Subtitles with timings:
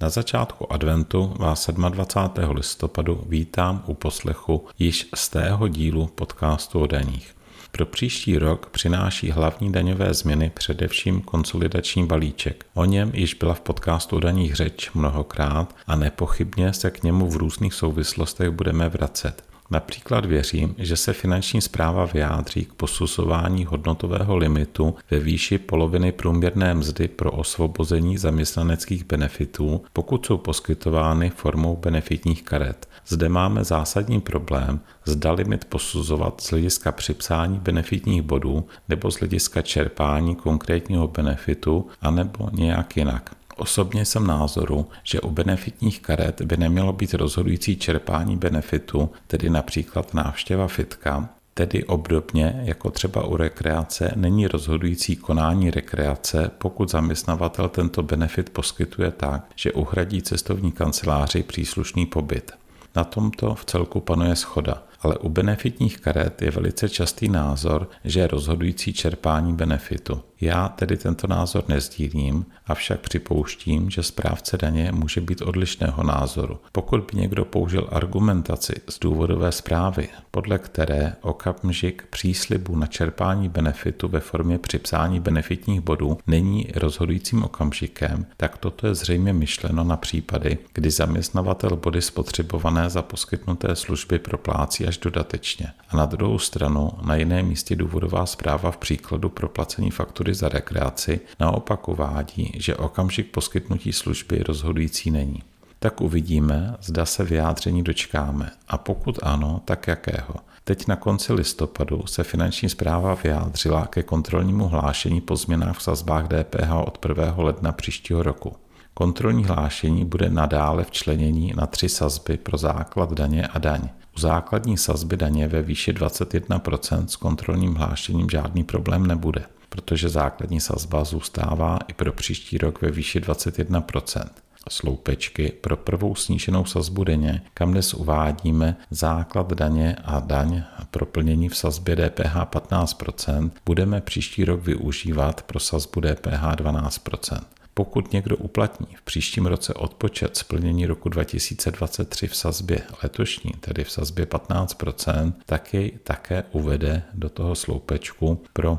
[0.00, 2.50] Na začátku adventu vás 27.
[2.50, 7.36] listopadu vítám u poslechu již z tého dílu podcastu o daních.
[7.72, 12.66] Pro příští rok přináší hlavní daňové změny především konsolidační balíček.
[12.74, 17.30] O něm již byla v podcastu o daních řeč mnohokrát a nepochybně se k němu
[17.30, 19.44] v různých souvislostech budeme vracet.
[19.70, 26.74] Například věřím, že se finanční zpráva vyjádří k posuzování hodnotového limitu ve výši poloviny průměrné
[26.74, 32.88] mzdy pro osvobození zaměstnaneckých benefitů, pokud jsou poskytovány formou benefitních karet.
[33.06, 39.62] Zde máme zásadní problém, zda limit posuzovat z hlediska připsání benefitních bodů nebo z hlediska
[39.62, 43.45] čerpání konkrétního benefitu, anebo nějak jinak.
[43.56, 50.14] Osobně jsem názoru, že u benefitních karet by nemělo být rozhodující čerpání benefitu, tedy například
[50.14, 58.02] návštěva fitka, Tedy obdobně jako třeba u rekreace není rozhodující konání rekreace, pokud zaměstnavatel tento
[58.02, 62.52] benefit poskytuje tak, že uhradí cestovní kanceláři příslušný pobyt.
[62.96, 68.20] Na tomto v celku panuje schoda, ale u benefitních karet je velice častý názor, že
[68.20, 70.20] je rozhodující čerpání benefitu.
[70.40, 76.58] Já tedy tento názor nezdílím, avšak připouštím, že správce daně může být odlišného názoru.
[76.72, 84.08] Pokud by někdo použil argumentaci z důvodové zprávy, podle které okamžik příslibu na čerpání benefitu
[84.08, 90.58] ve formě připsání benefitních bodů není rozhodujícím okamžikem, tak toto je zřejmě myšleno na případy,
[90.72, 95.66] kdy zaměstnavatel body spotřebované za poskytnuté služby proplácí až dodatečně.
[95.88, 100.48] A na druhou stranu na jiném místě důvodová zpráva v příkladu proplacení faktury faktury za
[100.48, 105.42] rekreaci naopak uvádí, že okamžik poskytnutí služby rozhodující není.
[105.78, 110.34] Tak uvidíme, zda se vyjádření dočkáme a pokud ano, tak jakého.
[110.64, 116.28] Teď na konci listopadu se finanční zpráva vyjádřila ke kontrolnímu hlášení po změnách v sazbách
[116.28, 117.34] DPH od 1.
[117.36, 118.56] ledna příštího roku.
[118.94, 123.88] Kontrolní hlášení bude nadále včlenění na tři sazby pro základ daně a daň.
[124.16, 130.60] U základní sazby daně ve výši 21% s kontrolním hlášením žádný problém nebude protože základní
[130.60, 134.24] sazba zůstává i pro příští rok ve výši 21%
[134.68, 141.48] sloupečky pro prvou sníženou sazbu denně, kam dnes uvádíme základ daně a daň pro plnění
[141.48, 147.40] v sazbě DPH 15%, budeme příští rok využívat pro sazbu DPH 12%.
[147.78, 153.90] Pokud někdo uplatní v příštím roce odpočet splnění roku 2023 v sazbě letošní, tedy v
[153.90, 158.78] sazbě 15%, tak jej také uvede do toho sloupečku pro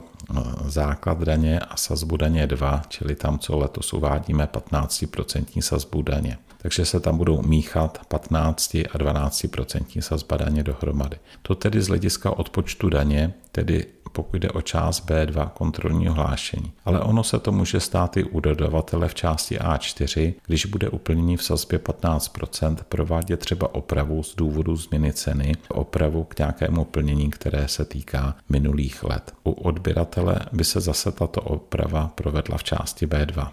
[0.66, 6.86] základ daně a sazbu daně 2, čili tam, co letos uvádíme 15% sazbu daně takže
[6.86, 11.18] se tam budou míchat 15 a 12% sazba daně dohromady.
[11.42, 16.72] To tedy z hlediska odpočtu daně, tedy pokud jde o část B2 kontrolního hlášení.
[16.86, 21.38] Ale ono se to může stát i u dodavatele v části A4, když bude uplnění
[21.38, 27.68] v sazbě 15%, provádět třeba opravu z důvodu změny ceny, opravu k nějakému plnění, které
[27.68, 29.34] se týká minulých let.
[29.44, 30.17] U odběratele
[30.52, 33.52] by se zase tato oprava provedla v části B2.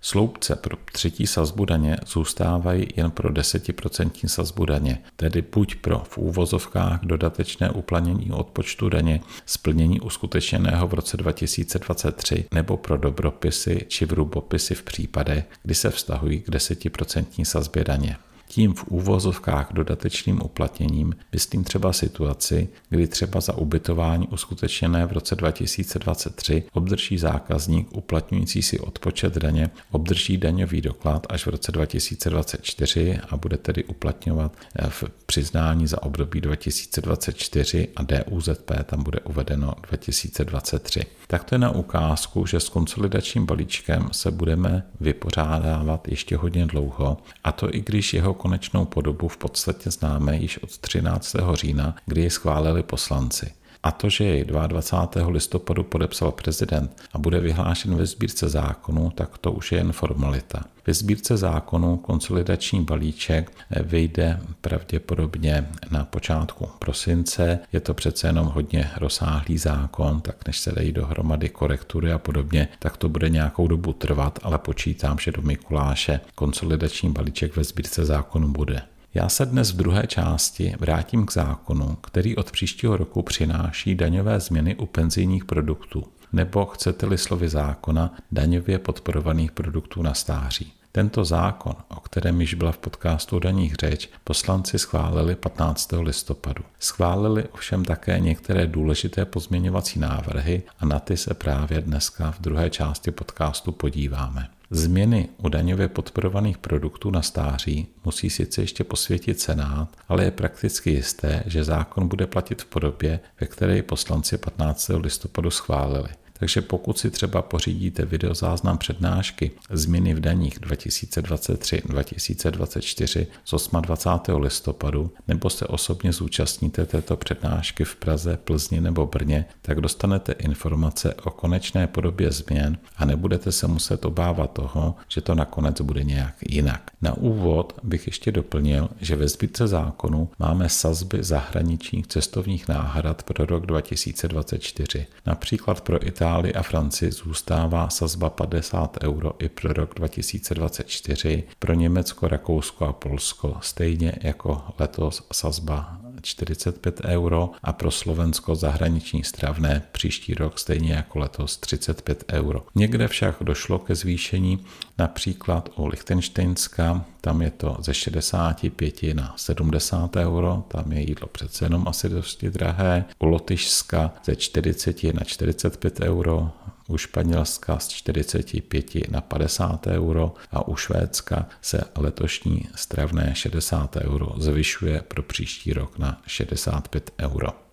[0.00, 6.18] Sloupce pro třetí sazbu daně zůstávají jen pro 10% sazbu daně, tedy buď pro v
[6.18, 14.74] úvozovkách dodatečné uplanění odpočtu daně splnění uskutečněného v roce 2023 nebo pro dobropisy či vrubopisy
[14.74, 18.16] v případech, kdy se vztahují k 10% sazbě daně.
[18.48, 25.36] Tím v úvozovkách dodatečným uplatněním myslím třeba situaci, kdy třeba za ubytování uskutečněné v roce
[25.36, 33.36] 2023 obdrží zákazník uplatňující si odpočet daně, obdrží daňový doklad až v roce 2024 a
[33.36, 41.00] bude tedy uplatňovat eh, v přiznání za období 2024 a DUZP tam bude uvedeno 2023.
[41.26, 47.16] Tak to je na ukázku, že s konsolidačním balíčkem se budeme vypořádávat ještě hodně dlouho
[47.44, 51.36] a to i když jeho konečnou podobu v podstatě známe již od 13.
[51.52, 53.52] října, kdy ji schválili poslanci.
[53.82, 55.28] A to, že jej 22.
[55.28, 60.64] listopadu podepsal prezident a bude vyhlášen ve sbírce zákonu, tak to už je jen formalita.
[60.86, 63.52] Ve sbírce zákonu konsolidační balíček
[63.82, 67.58] vyjde pravděpodobně na počátku prosince.
[67.72, 72.68] Je to přece jenom hodně rozsáhlý zákon, tak než se dají dohromady korektury a podobně,
[72.78, 78.04] tak to bude nějakou dobu trvat, ale počítám, že do Mikuláše konsolidační balíček ve sbírce
[78.04, 78.82] zákonu bude.
[79.16, 84.40] Já se dnes v druhé části vrátím k zákonu, který od příštího roku přináší daňové
[84.40, 90.72] změny u penzijních produktů, nebo chcete-li slovy zákona daňově podporovaných produktů na stáří.
[90.92, 95.92] Tento zákon, o kterém již byla v podcastu o daních řeč, poslanci schválili 15.
[96.00, 96.64] listopadu.
[96.78, 102.70] Schválili ovšem také některé důležité pozměňovací návrhy a na ty se právě dneska v druhé
[102.70, 104.48] části podcastu podíváme.
[104.70, 110.90] Změny u daňově podporovaných produktů na stáří musí sice ještě posvětit Senát, ale je prakticky
[110.90, 114.90] jisté, že zákon bude platit v podobě, ve které poslanci 15.
[115.00, 116.08] listopadu schválili.
[116.38, 124.42] Takže pokud si třeba pořídíte videozáznam přednášky Změny v daních 2023-2024 z 28.
[124.42, 131.14] listopadu nebo se osobně zúčastníte této přednášky v Praze, Plzni nebo Brně, tak dostanete informace
[131.14, 136.34] o konečné podobě změn a nebudete se muset obávat toho, že to nakonec bude nějak
[136.48, 136.90] jinak.
[137.02, 143.46] Na úvod bych ještě doplnil, že ve zbytce zákonu máme sazby zahraničních cestovních náhrad pro
[143.46, 145.06] rok 2024.
[145.26, 151.74] Například pro Itálii Itálii a Francii zůstává sazba 50 euro i pro rok 2024, pro
[151.74, 159.82] Německo, Rakousko a Polsko stejně jako letos sazba 45 euro a pro Slovensko zahraniční stravné
[159.92, 162.66] příští rok stejně jako letos 35 euro.
[162.74, 164.64] Někde však došlo ke zvýšení,
[164.98, 171.64] například u Lichtensteinska, tam je to ze 65 na 70 euro, tam je jídlo přece
[171.64, 173.04] jenom asi dosti drahé.
[173.18, 176.50] U Lotyšska ze 40 na 45 euro,
[176.88, 184.34] u Španělska z 45 na 50 euro a u Švédska se letošní stravné 60 euro
[184.36, 187.65] zvyšuje pro příští rok na 65 euro.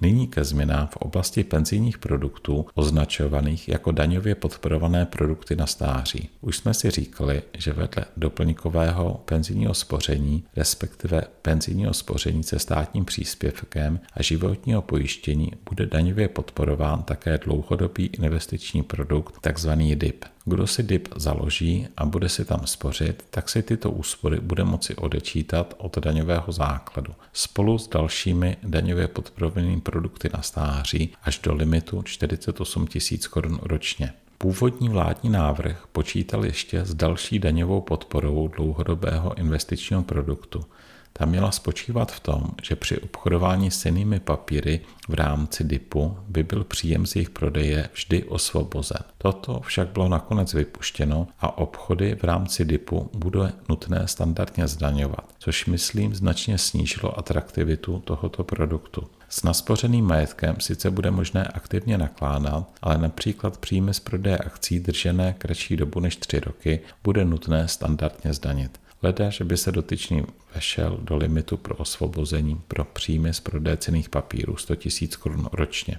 [0.00, 6.28] Nyní ke změnám v oblasti penzijních produktů označovaných jako daňově podporované produkty na stáří.
[6.40, 14.00] Už jsme si říkali, že vedle doplňkového penzijního spoření, respektive penzijního spoření se státním příspěvkem
[14.14, 20.24] a životního pojištění bude daňově podporován také dlouhodobý investiční produkt, takzvaný DIP.
[20.48, 24.94] Kdo si DIP založí a bude si tam spořit, tak si tyto úspory bude moci
[24.94, 32.02] odečítat od daňového základu spolu s dalšími daňově podporovanými produkty na stáří až do limitu
[32.02, 34.12] 48 000 korun ročně.
[34.38, 40.64] Původní vládní návrh počítal ještě s další daňovou podporou dlouhodobého investičního produktu,
[41.12, 46.42] ta měla spočívat v tom, že při obchodování s cenými papíry v rámci DIPu by
[46.42, 49.00] byl příjem z jejich prodeje vždy osvobozen.
[49.18, 55.66] Toto však bylo nakonec vypuštěno a obchody v rámci DIPu bude nutné standardně zdaňovat, což
[55.66, 59.08] myslím značně snížilo atraktivitu tohoto produktu.
[59.28, 65.34] S naspořeným majetkem sice bude možné aktivně nakládat, ale například příjmy z prodeje akcí držené
[65.38, 70.24] kratší dobu než 3 roky bude nutné standardně zdanit leda, že by se dotyčný
[70.54, 75.98] vešel do limitu pro osvobození pro příjmy z prodeje cených papírů 100 000 korun ročně.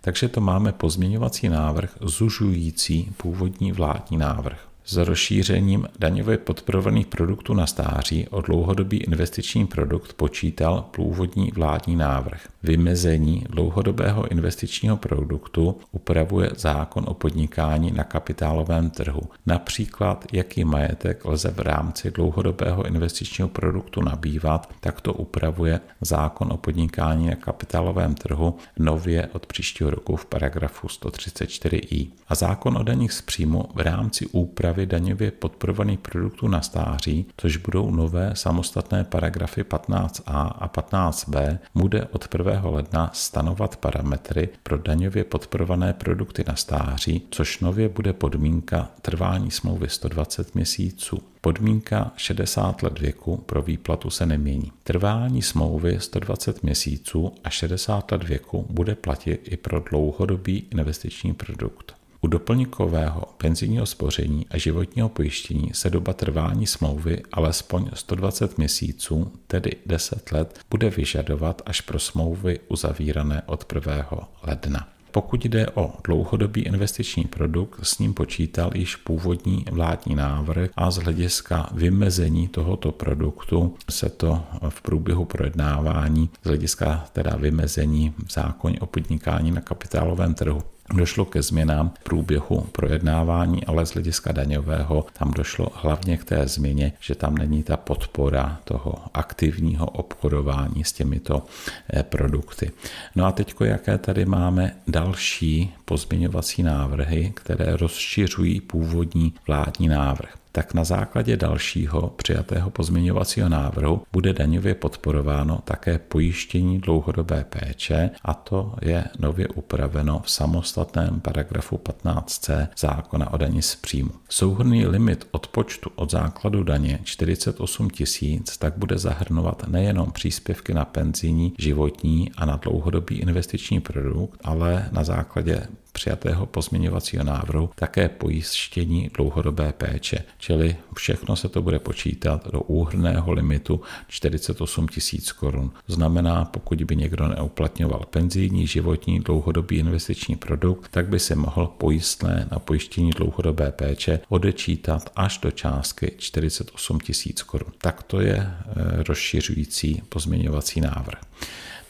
[0.00, 7.66] Takže to máme pozměňovací návrh zužující původní vládní návrh s rozšířením daňově podporovaných produktů na
[7.66, 12.48] stáří o dlouhodobý investiční produkt počítal původní vládní návrh.
[12.62, 19.22] Vymezení dlouhodobého investičního produktu upravuje zákon o podnikání na kapitálovém trhu.
[19.46, 26.56] Například, jaký majetek lze v rámci dlouhodobého investičního produktu nabývat, tak to upravuje zákon o
[26.56, 32.08] podnikání na kapitálovém trhu nově od příštího roku v paragrafu 134i.
[32.28, 37.26] A zákon o daních z příjmu v rámci úpravy úpravy daňově podporovaných produktů na stáří,
[37.36, 40.22] což budou nové samostatné paragrafy 15a
[40.58, 42.60] a 15b, bude od 1.
[42.64, 49.88] ledna stanovat parametry pro daňově podporované produkty na stáří, což nově bude podmínka trvání smlouvy
[49.88, 51.18] 120 měsíců.
[51.40, 54.72] Podmínka 60 let věku pro výplatu se nemění.
[54.84, 62.01] Trvání smlouvy 120 měsíců a 60 let věku bude platit i pro dlouhodobý investiční produkt.
[62.24, 69.70] U doplňkového penzijního spoření a životního pojištění se doba trvání smlouvy alespoň 120 měsíců, tedy
[69.86, 74.28] 10 let, bude vyžadovat až pro smlouvy uzavírané od 1.
[74.42, 74.88] ledna.
[75.10, 80.96] Pokud jde o dlouhodobý investiční produkt, s ním počítal již původní vládní návrh a z
[80.96, 88.80] hlediska vymezení tohoto produktu se to v průběhu projednávání z hlediska teda vymezení v zákoně
[88.80, 95.06] o podnikání na kapitálovém trhu Došlo ke změnám v průběhu projednávání, ale z hlediska daňového
[95.18, 100.92] tam došlo hlavně k té změně, že tam není ta podpora toho aktivního obchodování s
[100.92, 101.46] těmito
[101.94, 102.70] eh, produkty.
[103.16, 110.41] No a teď, jaké tady máme další pozměňovací návrhy, které rozšiřují původní vládní návrh.
[110.52, 118.34] Tak na základě dalšího přijatého pozměňovacího návrhu bude daňově podporováno také pojištění dlouhodobé péče a
[118.34, 124.10] to je nově upraveno v samostatném paragrafu 15c zákona o daní z příjmu.
[124.28, 131.52] Souhrný limit odpočtu od základu daně 48 tisíc tak bude zahrnovat nejenom příspěvky na penzijní,
[131.58, 139.72] životní a na dlouhodobý investiční produkt, ale na základě přijatého pozměňovacího návrhu také pojištění dlouhodobé
[139.72, 145.70] péče, čili všechno se to bude počítat do úhrného limitu 48 tisíc korun.
[145.88, 152.48] Znamená, pokud by někdo neuplatňoval penzijní, životní, dlouhodobý investiční produkt, tak by si mohl pojistné
[152.52, 157.72] na pojištění dlouhodobé péče odečítat až do částky 48 tisíc korun.
[157.78, 161.20] Tak to je eh, rozšiřující pozměňovací návrh.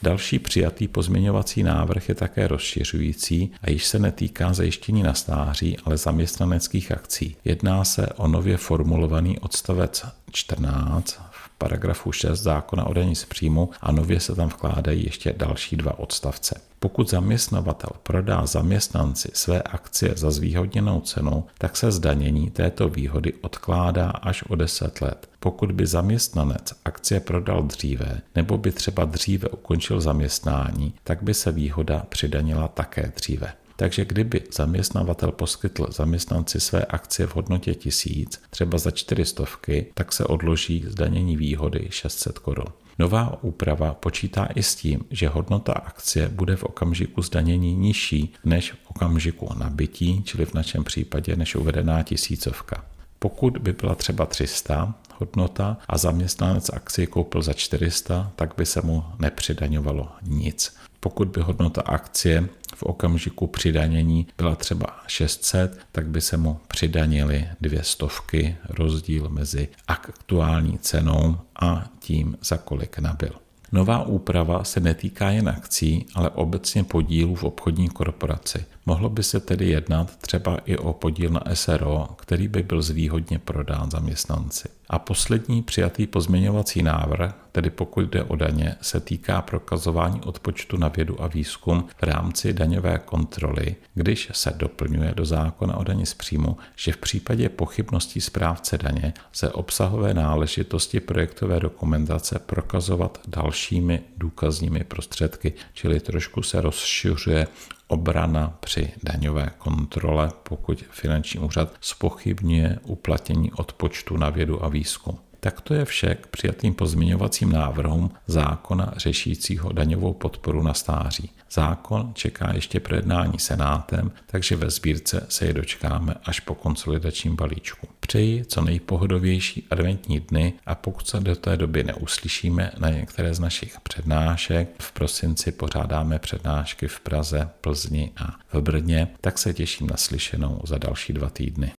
[0.03, 5.97] Další přijatý pozměňovací návrh je také rozšiřující a již se netýká zajištění na stáří, ale
[5.97, 7.35] zaměstnaneckých akcí.
[7.45, 11.32] Jedná se o nově formulovaný odstavec 14 v
[11.63, 15.99] paragrafu 6 zákona o daní z příjmu a nově se tam vkládají ještě další dva
[15.99, 16.61] odstavce.
[16.79, 24.09] Pokud zaměstnavatel prodá zaměstnanci své akcie za zvýhodněnou cenu, tak se zdanění této výhody odkládá
[24.09, 25.29] až o 10 let.
[25.39, 31.51] Pokud by zaměstnanec akcie prodal dříve, nebo by třeba dříve ukončil zaměstnání, tak by se
[31.51, 33.53] výhoda přidanila také dříve.
[33.75, 40.25] Takže kdyby zaměstnavatel poskytl zaměstnanci své akcie v hodnotě tisíc, třeba za čtyřistovky, tak se
[40.25, 42.67] odloží zdanění výhody 600 korun.
[42.99, 48.71] Nová úprava počítá i s tím, že hodnota akcie bude v okamžiku zdanění nižší než
[48.71, 52.85] v okamžiku nabití, čili v našem případě než uvedená tisícovka.
[53.19, 58.81] Pokud by byla třeba 300 hodnota a zaměstnanec akcie koupil za 400, tak by se
[58.81, 60.75] mu nepřidaňovalo nic.
[60.99, 67.47] Pokud by hodnota akcie v okamžiku přidanění byla třeba 600, tak by se mu přidanily
[67.61, 73.31] dvě stovky, rozdíl mezi aktuální cenou a tím, za kolik nabil.
[73.71, 78.65] Nová úprava se netýká jen akcí, ale obecně podílů v obchodní korporaci.
[78.85, 83.39] Mohlo by se tedy jednat třeba i o podíl na SRO, který by byl zvýhodně
[83.39, 84.69] prodán zaměstnanci.
[84.89, 90.87] A poslední přijatý pozměňovací návrh, tedy pokud jde o daně, se týká prokazování odpočtu na
[90.87, 96.13] vědu a výzkum v rámci daňové kontroly, když se doplňuje do zákona o daní z
[96.13, 104.83] příjmu, že v případě pochybností správce daně se obsahové náležitosti projektové dokumentace prokazovat dalšími důkazními
[104.83, 107.47] prostředky, čili trošku se rozšiřuje
[107.93, 115.17] obrana při daňové kontrole, pokud finanční úřad spochybňuje uplatnění odpočtu na vědu a výzkum.
[115.39, 121.31] Tak to je vše k přijatým pozměňovacím návrhům zákona řešícího daňovou podporu na stáří.
[121.51, 127.87] Zákon čeká ještě projednání Senátem, takže ve sbírce se je dočkáme až po konsolidačním balíčku.
[128.07, 133.39] Přeji co nejpohodovější adventní dny a pokud se do té doby neuslyšíme na některé z
[133.39, 139.87] našich přednášek, v prosinci pořádáme přednášky v Praze, Plzni a v Brně, tak se těším
[139.87, 141.71] na slyšenou za další dva týdny.